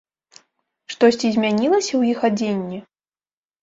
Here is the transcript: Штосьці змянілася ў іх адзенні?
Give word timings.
Штосьці 0.95 1.27
змянілася 1.37 1.91
ў 1.97 2.01
іх 2.17 2.29
адзенні? 2.35 2.85